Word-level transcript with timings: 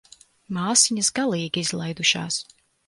Māsiņas 0.57 1.11
galīgi 1.21 1.67
izlaidušās. 1.71 2.45